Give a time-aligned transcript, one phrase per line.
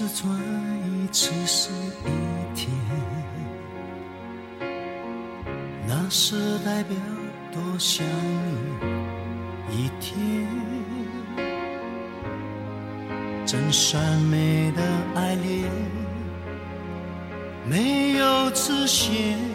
[0.00, 0.34] 是转
[0.88, 1.68] 一次是
[2.06, 2.70] 一天，
[5.86, 6.96] 那是代表
[7.52, 8.06] 多想
[9.68, 10.48] 你一天。
[13.44, 14.82] 真善美的
[15.14, 15.70] 爱恋，
[17.68, 19.49] 没有期限。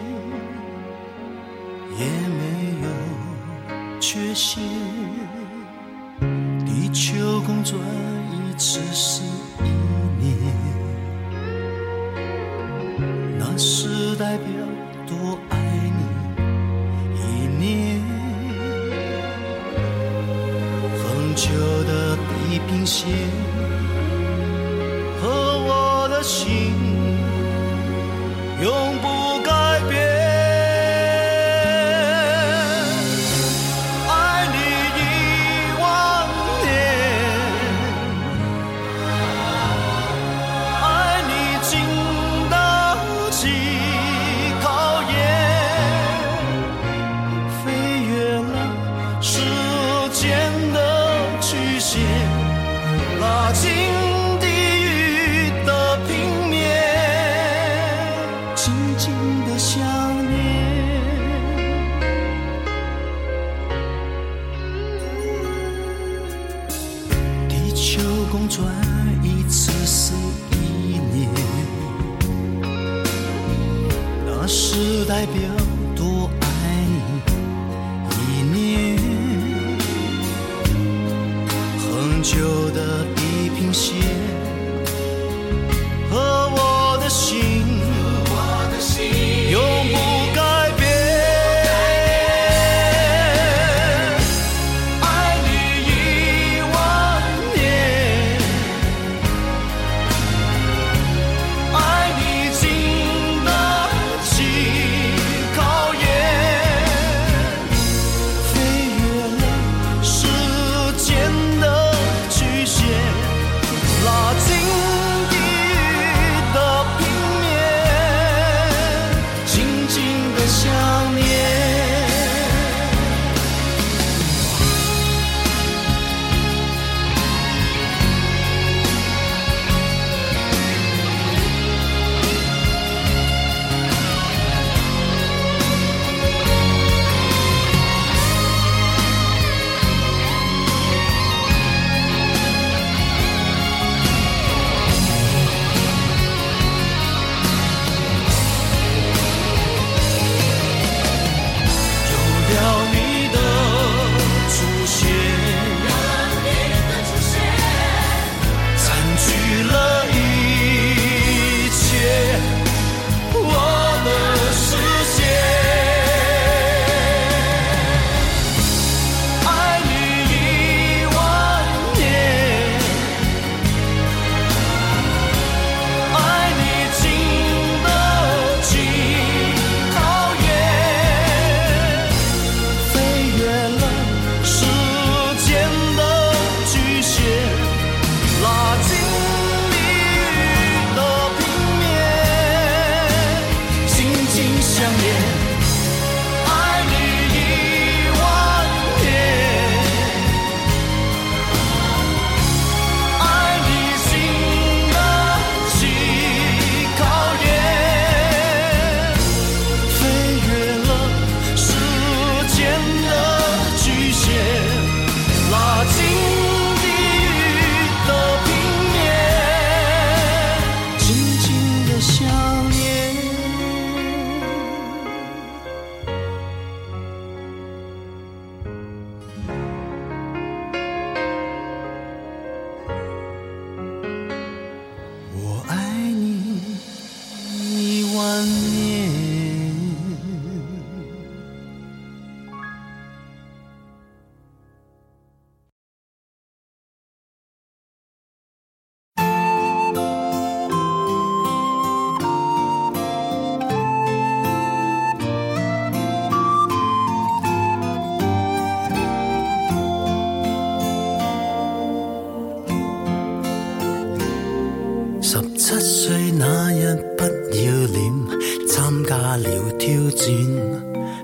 [265.68, 270.28] 七岁那日不要脸参加了挑战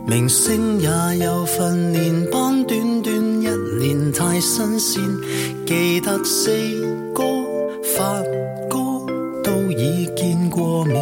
[0.04, 0.88] 明星也
[1.24, 3.48] 有训练班短短一
[3.78, 5.00] 年太新鲜
[5.64, 6.50] 记得四
[7.14, 7.22] 哥
[7.96, 8.20] 发
[8.68, 9.06] 哥
[9.44, 11.00] 都已见过面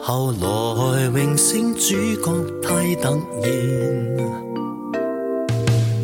[0.00, 1.90] 后来荣升主
[2.24, 2.32] 角
[2.62, 3.60] 太突然。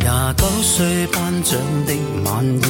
[0.00, 1.94] 廿九岁颁奖的
[2.26, 2.62] 晚宴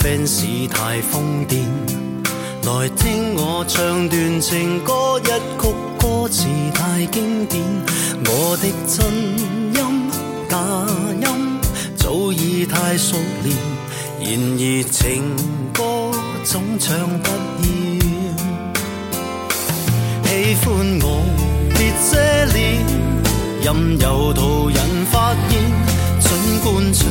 [0.00, 1.97] fans 太疯癫
[2.64, 7.62] 来听我唱段情歌，一曲歌词太经典。
[8.26, 8.98] 我的真
[9.74, 10.10] 音
[10.48, 10.58] 假
[11.22, 11.26] 音
[11.96, 13.56] 早已太熟练，
[14.20, 14.28] 然
[14.58, 15.36] 而情
[15.72, 16.10] 歌
[16.44, 17.30] 总唱不
[17.62, 17.68] 厌。
[20.24, 20.66] 喜欢
[21.02, 21.06] 我
[21.74, 21.78] 别
[22.10, 22.12] 遮
[22.52, 22.58] 脸，
[23.62, 24.78] 任由途人
[25.10, 25.50] 发现。
[26.20, 26.28] 尽
[26.62, 27.08] 管唱，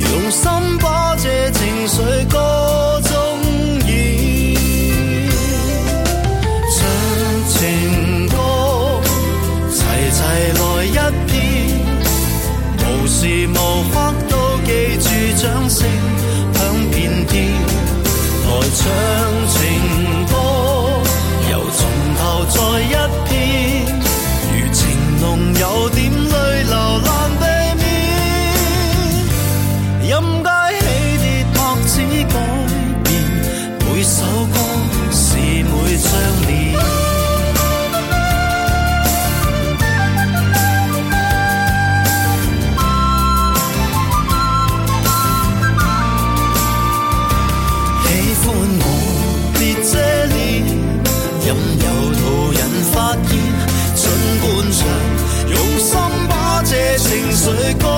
[0.00, 3.17] 用心把这情绪歌唱。
[15.78, 16.37] sing.
[57.38, 57.97] 谁歌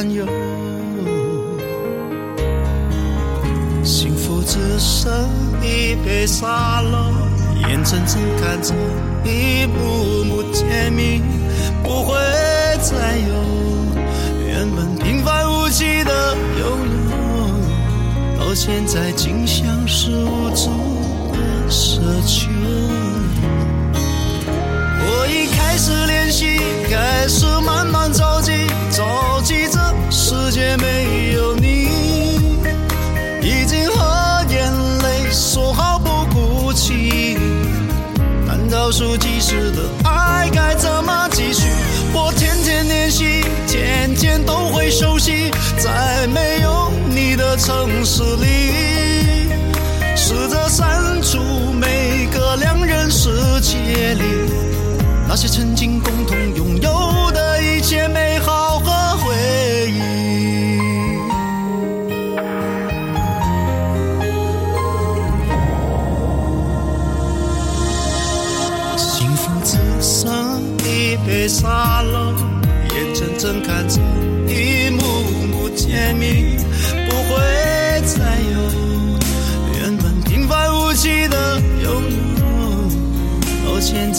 [0.00, 0.24] 担忧。
[3.84, 5.12] 幸福只剩
[5.60, 7.12] 一杯沙漏，
[7.68, 8.74] 眼睁睁看着
[9.24, 11.20] 一幕幕甜蜜
[11.82, 12.14] 不会
[12.80, 13.34] 再有，
[14.46, 16.64] 原本平凡无奇的拥
[17.10, 20.70] 有，到现在竟像是无助
[21.30, 21.38] 的
[21.68, 22.49] 奢求。
[39.56, 41.66] 的爱该怎么继续？
[42.12, 49.50] 我天天练习，天天都会熟悉，在没有你的城市里，
[50.16, 51.38] 试着删除
[51.72, 53.28] 每个两人世
[53.60, 54.24] 界里
[55.28, 56.12] 那些曾经共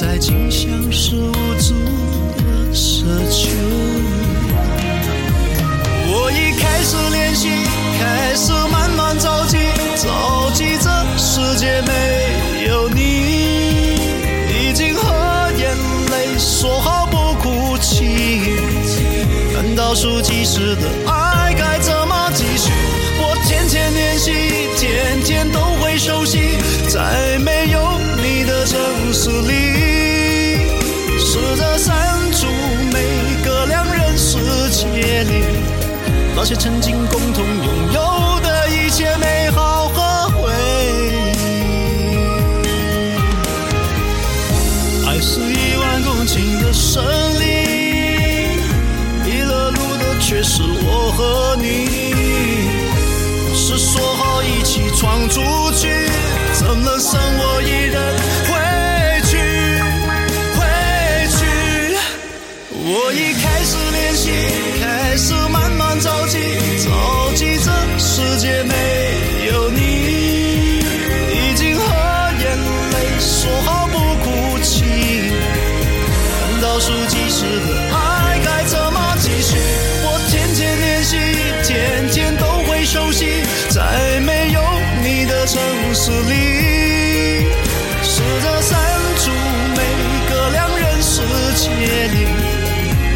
[0.01, 1.75] 在竟像是无助
[2.36, 3.51] 的奢求。
[6.08, 7.50] 我已开始练习，
[8.00, 9.60] 开始慢慢着急，
[9.98, 10.89] 着急这
[11.20, 13.00] 世界没有你，
[14.50, 15.77] 已经和眼
[16.10, 18.41] 泪说好不哭泣。
[19.53, 21.21] 但倒数计时的爱
[36.55, 37.46] 曾经共同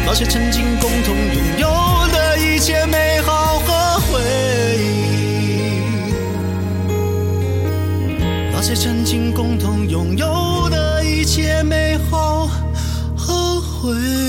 [0.08, 1.68] 那些曾经共同拥有
[2.12, 4.20] 的一切美好和回
[4.78, 6.12] 忆，
[8.52, 12.48] 那些曾经共同拥有的一切美好
[13.16, 14.25] 和回忆。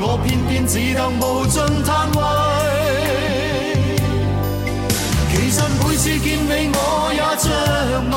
[0.00, 2.18] 我偏偏只得无尽叹谓。
[5.30, 6.78] 其实每次见你我
[7.12, 7.46] 也着
[8.10, 8.12] 迷，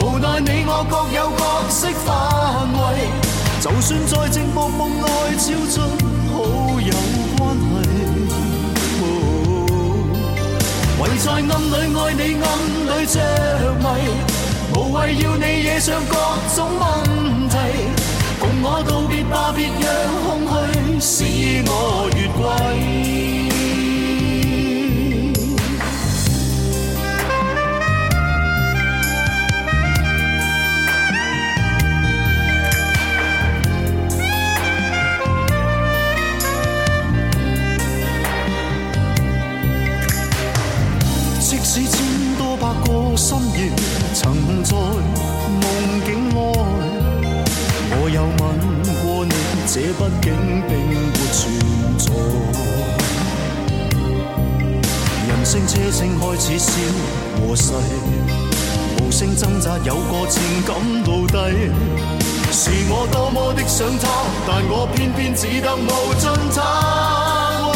[0.00, 2.08] 无奈你我各有角色范
[2.72, 2.80] 围。
[3.60, 5.76] 就算在寂寞梦内超出
[6.32, 6.34] 好
[6.80, 6.90] 友
[7.36, 7.78] 关系，
[10.98, 12.44] 唯在暗里爱你暗
[12.88, 13.14] 里着
[13.78, 13.84] 迷，
[14.74, 16.14] 无谓要你惹上各
[16.56, 16.82] 种问
[17.50, 17.54] 题。
[18.40, 20.39] 共我道别吧，别让
[65.50, 66.62] 只得无尽叹
[67.66, 67.74] 谓。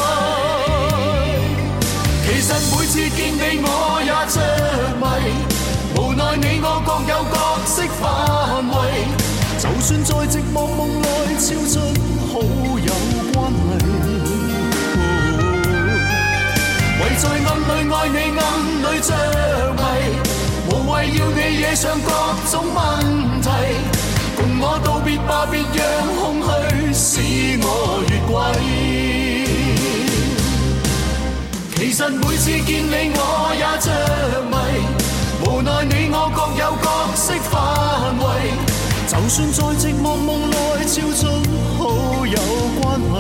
[2.25, 3.69] 其实每次见你我
[4.01, 4.37] 也着
[5.01, 5.03] 迷。
[5.97, 8.03] 无奈你我各有角色范
[8.71, 8.73] 围，
[9.59, 11.05] 就算在寂寞梦内
[11.37, 11.75] 超出
[12.31, 12.33] 好
[12.79, 12.89] 友
[13.33, 13.37] 关
[13.81, 13.83] 系，
[17.01, 18.41] 唯在暗里爱你暗
[18.85, 19.11] 里着
[19.75, 19.83] 迷，
[20.71, 22.09] 无谓要你惹上各
[22.53, 22.79] 种问
[23.43, 23.49] 题，
[24.37, 25.83] 共我道别吧，别让
[26.21, 26.47] 空虚
[26.95, 27.21] 使
[27.61, 28.39] 我越轨。
[31.75, 33.21] 其实每次见你我
[33.59, 33.91] 也着
[34.49, 34.55] 迷。
[35.45, 37.53] 无奈你我各有角色范
[38.17, 38.25] 围，
[39.09, 41.23] 就算在寂寞梦内超出
[41.77, 42.33] 好友
[42.81, 43.13] 关系，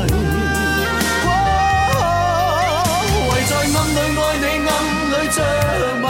[3.29, 4.73] 唯在暗里爱你暗
[5.11, 5.39] 里着
[6.01, 6.07] 迷，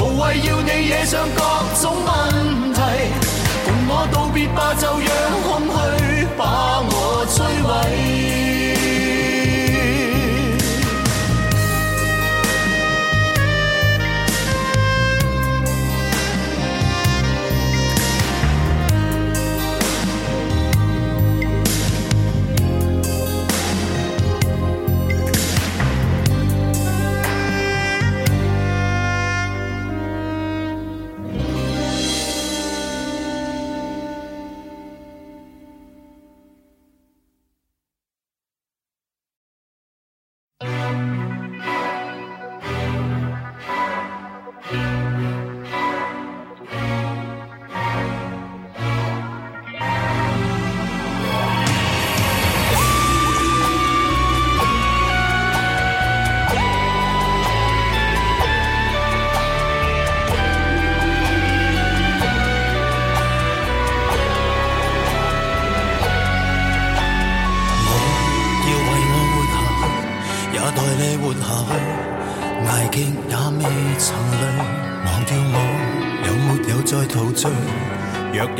[0.20, 1.38] 谓要你惹上各
[1.80, 2.12] 种问
[2.74, 2.78] 题，
[3.64, 5.08] 共我道别吧，就让
[5.46, 5.72] 空虚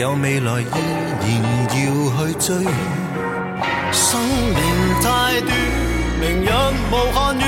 [0.04, 0.66] 有未来依
[1.24, 2.46] 然要去追，
[3.90, 4.60] 生命
[5.00, 5.50] 太短，
[6.20, 6.46] 明日
[6.92, 7.42] 无限远，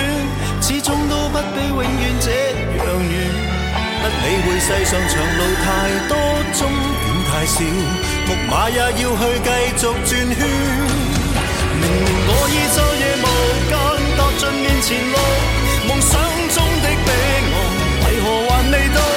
[0.62, 1.84] 始终都不比永远
[2.18, 2.30] 这
[2.78, 3.14] 样远。
[4.00, 5.68] 不理会世上长路太
[6.08, 6.16] 多，
[6.54, 6.60] 终
[7.04, 7.60] 点太少，
[8.26, 10.10] 木马也要去继续转圈。
[10.24, 13.24] 明明我已昼夜无
[13.68, 13.70] 间
[14.16, 15.14] 踏尽面前路，
[15.88, 16.10] 梦想
[16.54, 17.44] 中的彼岸
[18.00, 19.15] 为何还未到？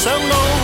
[0.00, 0.59] 上路，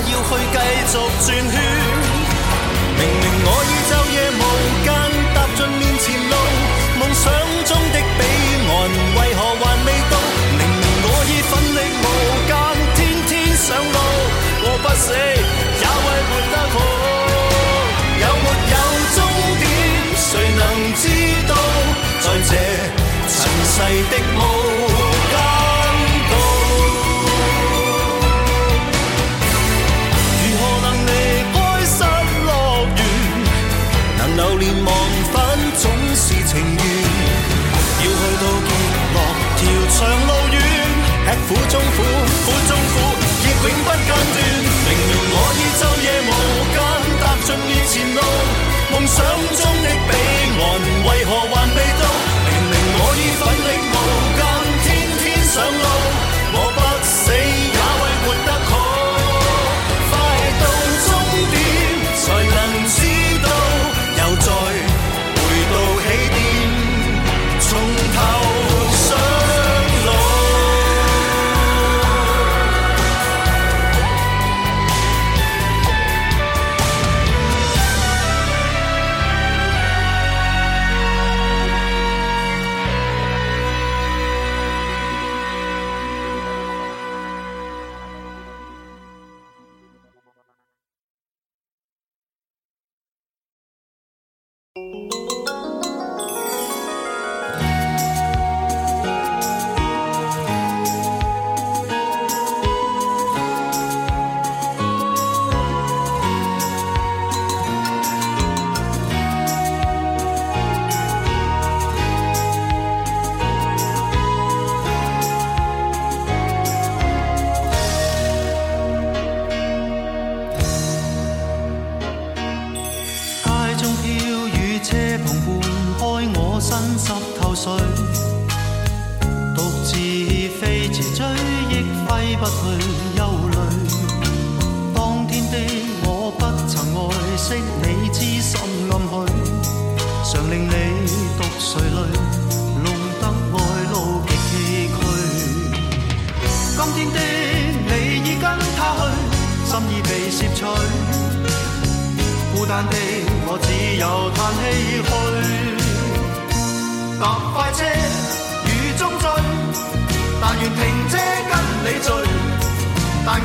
[0.00, 1.54] 要去继续转圈。
[2.98, 4.27] 明明我已昼夜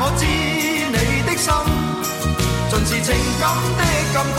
[0.05, 1.47] 我知你的心，
[2.69, 3.41] 尽是情感
[3.77, 4.37] 的禁区。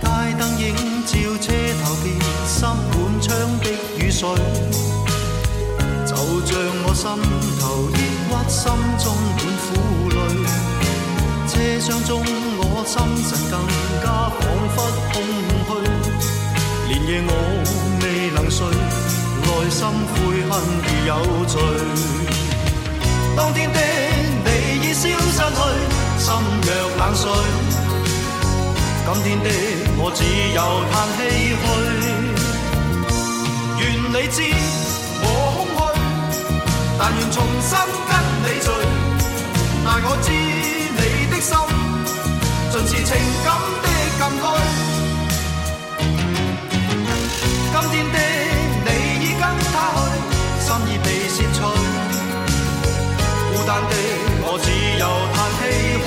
[0.00, 0.06] 街
[0.38, 0.62] 灯映
[1.04, 1.46] 照车
[1.82, 2.06] 头边，
[2.46, 3.66] 渗满窗的
[3.98, 4.22] 雨水，
[6.06, 6.14] 就
[6.46, 6.48] 像
[6.86, 7.49] 我心。
[8.30, 9.68] 满窗的雨水，就像我心，中满苦
[10.10, 10.16] 泪。
[11.50, 12.10] 车厢中
[12.58, 12.94] 我心
[13.26, 13.54] 神更
[14.02, 14.06] 加
[14.38, 14.40] 仿
[14.74, 14.76] 佛
[15.12, 15.14] 空
[15.66, 15.68] 虚，
[16.88, 17.30] 连夜我
[18.00, 18.58] 未能睡，
[19.42, 19.78] 内心
[20.10, 20.14] 悔
[20.48, 20.52] 恨
[20.84, 21.10] 如有
[21.46, 21.54] 罪。
[23.36, 23.78] 当天的
[24.44, 24.48] 你
[24.82, 25.58] 已消失去，
[26.18, 26.26] 心
[26.62, 27.22] 若冷水。
[29.12, 29.48] 今天的
[29.98, 30.18] 我只
[30.54, 30.58] 有
[30.92, 31.20] 叹唏
[31.58, 31.62] 嘘。
[33.80, 34.38] 愿你知，
[37.10, 37.74] 但愿重新
[38.06, 38.12] 跟
[38.44, 38.70] 你聚。
[39.84, 41.50] 但我知你的心，
[42.70, 43.10] 尽是情
[43.42, 43.48] 感
[43.82, 44.44] 的禁区。
[47.72, 48.16] 今天的
[48.86, 48.88] 你
[49.24, 49.42] 已跟
[49.72, 49.98] 他去，
[50.62, 51.58] 心已被摄取。
[53.50, 53.92] 孤单的
[54.44, 54.66] 我只
[55.00, 55.60] 有叹唏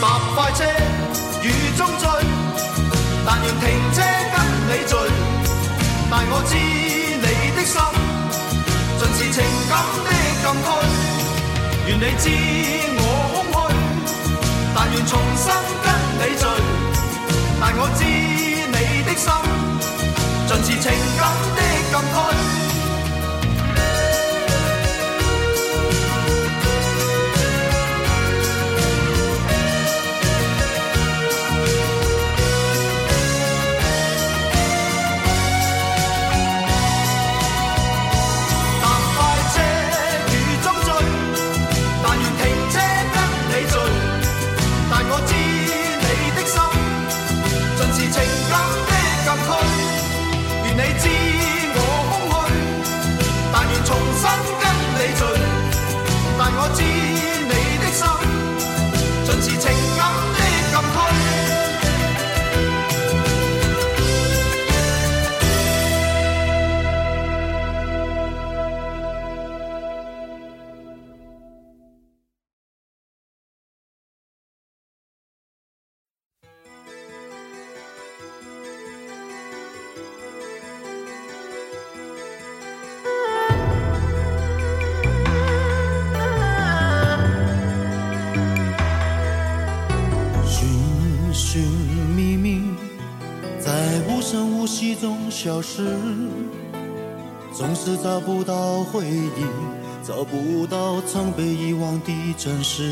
[0.00, 0.04] 搭
[0.36, 0.60] 快车
[1.42, 1.44] 雨
[1.76, 2.02] 中追，
[3.26, 3.98] 但愿停车
[4.30, 4.36] 跟
[4.68, 4.94] 你聚。
[6.08, 7.26] 但我知你
[7.56, 7.74] 的心，
[9.16, 9.38] 是情
[9.70, 9.72] 感
[10.04, 10.10] 的
[10.42, 10.66] 禁区，
[11.86, 12.24] 愿你知
[12.98, 13.00] 我
[13.32, 13.54] 空虚，
[14.74, 15.46] 但愿重新
[15.84, 15.86] 跟
[16.18, 16.42] 你聚。
[17.60, 18.00] 但我知
[18.74, 19.26] 你的心，
[20.48, 20.84] 尽是情
[21.16, 21.22] 感
[21.54, 21.58] 的
[21.90, 22.73] 禁区。
[100.06, 102.82] 找不到曾被遗忘的真实。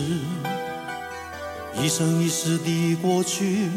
[1.78, 3.68] 一生一世的过去，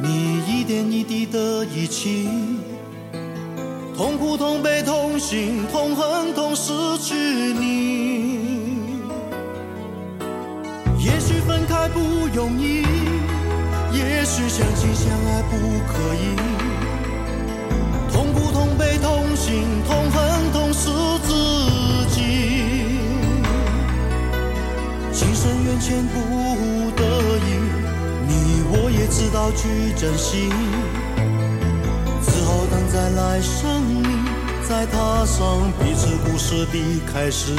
[0.00, 2.28] 你一点一滴的遗弃，
[3.96, 8.38] 痛苦、痛悲、痛心、痛恨、痛失去你。
[11.00, 11.98] 也许分开不
[12.32, 12.82] 容易，
[13.92, 15.56] 也许相亲相爱不
[15.88, 16.36] 可以。
[18.12, 19.99] 痛苦、痛悲、痛心、痛
[25.40, 27.02] 深缘浅不得
[27.38, 27.56] 已，
[28.28, 30.50] 你我也知道去珍惜。
[32.22, 34.06] 只好等在来生里，
[34.68, 37.54] 再踏上彼此故事的开始。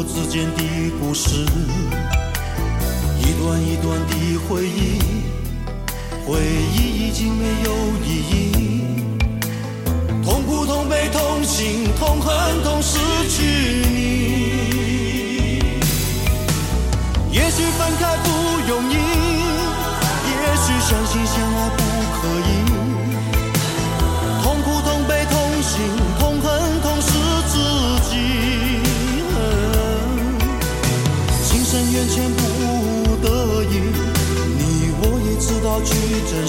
[0.00, 0.62] 我之间的
[0.98, 1.44] 故事，
[3.18, 4.12] 一段一段的
[4.48, 4.96] 回忆，
[6.24, 6.40] 回
[6.72, 7.70] 忆已经没有
[8.02, 8.32] 意义。
[10.24, 12.96] 痛苦、痛悲、痛心、痛恨、痛失
[13.28, 13.44] 去
[13.90, 14.00] 你。
[17.30, 18.30] 也许分开不
[18.72, 18.94] 容易，
[20.30, 21.82] 也许相亲相爱不
[22.22, 22.59] 可以。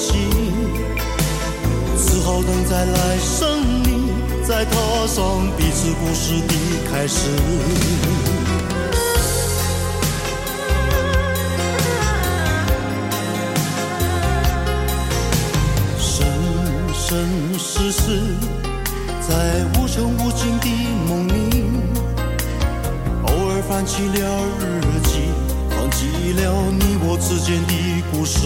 [0.01, 0.15] 心，
[1.95, 4.09] 只好等在来生里，
[4.43, 4.71] 再踏
[5.05, 6.53] 上彼此故事的
[6.91, 7.29] 开始。
[15.99, 16.25] 生
[16.95, 18.01] 生世世，
[19.21, 20.67] 在无穷无尽的
[21.07, 21.63] 梦里，
[23.27, 24.19] 偶尔翻起了
[24.59, 25.29] 日记，
[25.69, 28.39] 放记了你我之间的故事，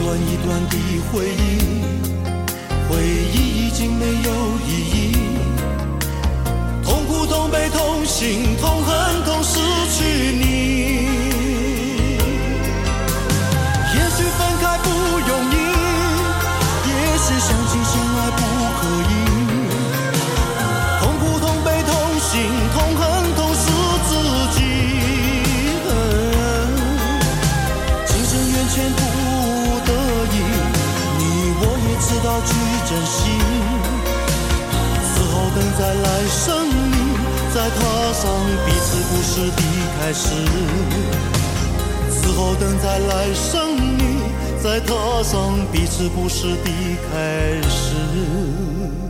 [0.00, 0.74] 一段一段的
[1.12, 1.38] 回忆，
[2.88, 2.96] 回
[3.34, 4.30] 忆已经没有
[4.66, 5.12] 意义，
[6.82, 9.58] 痛苦、痛悲、痛心、痛恨、痛失
[9.92, 10.42] 去你。
[13.92, 15.54] 也许分开不容易。
[16.88, 18.40] 也许相亲相爱不
[18.80, 19.12] 可以，
[21.02, 22.40] 痛苦、痛悲、痛心、
[32.46, 32.52] 去
[32.88, 33.18] 珍惜。
[35.02, 36.96] 此后等在来生里，
[37.54, 37.78] 再踏
[38.12, 38.22] 上
[38.66, 39.62] 彼此故事的
[39.98, 40.24] 开始。
[42.10, 44.00] 此后等在来生里。
[44.62, 46.70] 再踏上彼此故事的
[47.10, 49.09] 开始。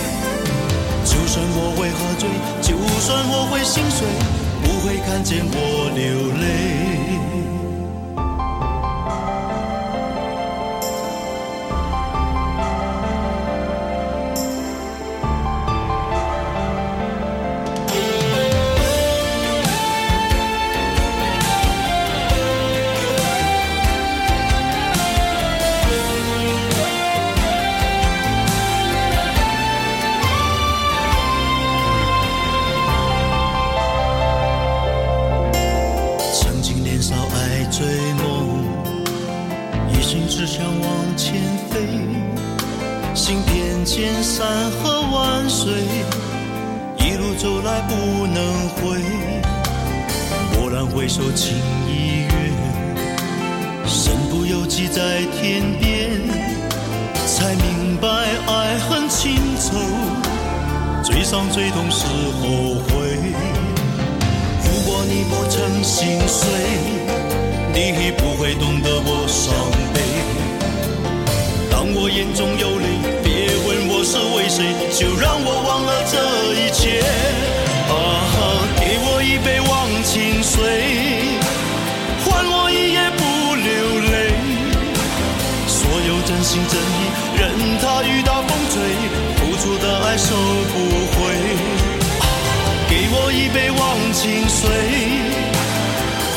[1.31, 2.27] 算我会喝醉，
[2.61, 4.05] 就算我会心碎，
[4.63, 7.50] 不会看见我流泪。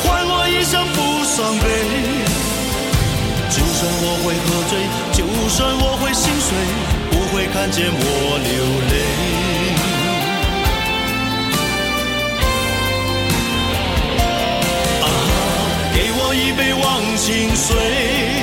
[0.03, 1.65] 换我一生不伤悲，
[3.49, 4.71] 就算我会喝醉，
[5.13, 5.19] 就
[5.49, 6.47] 算我会心碎，
[7.11, 8.01] 不会看见我
[8.43, 8.53] 流
[8.91, 8.93] 泪。
[15.01, 15.05] 啊，
[15.93, 16.83] 给我一杯忘
[17.17, 18.34] 情水。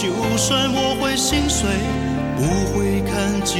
[0.00, 1.68] 就算我会心碎，
[2.38, 2.42] 不
[2.72, 3.59] 会看见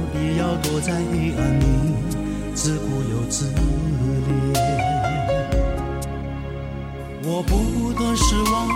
[0.37, 1.63] 要躲在黑暗里，
[2.53, 3.57] 自顾又自怜？
[7.23, 8.67] 我不断失望，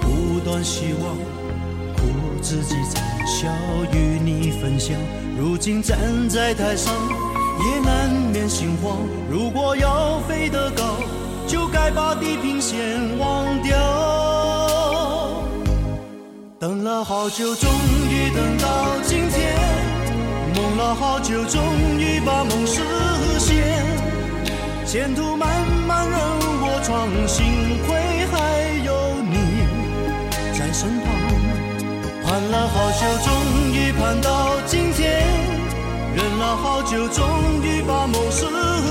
[0.00, 1.16] 不断希望，
[1.96, 2.00] 苦
[2.40, 3.48] 自己惨笑，
[3.92, 4.96] 与你分享。
[5.38, 6.94] 如今站在台上，
[7.58, 8.98] 也难免心慌。
[9.30, 10.98] 如果要飞得高，
[11.46, 12.78] 就该把地平线
[13.18, 13.74] 忘掉。
[16.58, 17.70] 等了好久，终
[18.10, 19.19] 于等到今
[21.22, 21.44] 就。
[21.44, 21.60] 终
[21.98, 22.80] 于把梦实
[23.38, 23.56] 现。
[24.86, 25.48] 前途漫
[25.86, 26.18] 漫任
[26.62, 27.44] 我闯，幸
[27.86, 27.88] 亏
[28.30, 28.34] 还
[28.84, 29.34] 有你
[30.56, 31.06] 在身旁。
[32.22, 33.28] 盼了好久，终
[33.72, 35.26] 于盼到今天。
[36.14, 37.26] 忍了好久，终
[37.64, 38.46] 于把梦实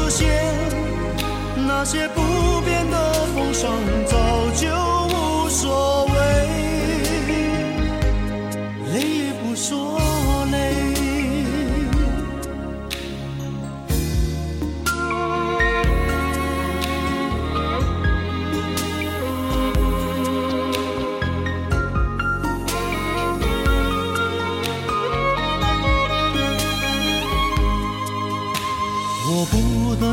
[0.09, 0.27] 现。
[1.67, 3.71] 那些不变的风霜，
[4.05, 4.17] 早
[4.55, 4.67] 就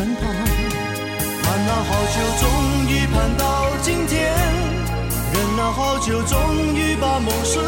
[0.00, 0.08] 盼
[1.66, 2.44] 了好久，终
[2.88, 3.44] 于盼到
[3.82, 4.32] 今天；
[5.34, 6.38] 忍了好久，终
[6.74, 7.58] 于把梦实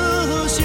[0.49, 0.65] 现。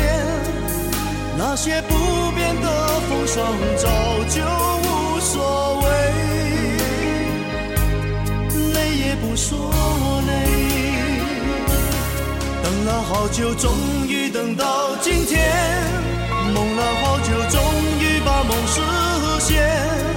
[1.37, 3.45] 那些不变的风霜，
[3.75, 3.89] 早
[4.29, 4.41] 就
[4.87, 5.87] 无所谓，
[8.73, 9.69] 泪也不说
[10.25, 10.31] 累。
[12.63, 13.73] 等了好久，终
[14.07, 15.37] 于等到今天；
[16.53, 17.61] 梦了好久，终
[17.99, 18.81] 于把梦实
[19.41, 20.16] 现。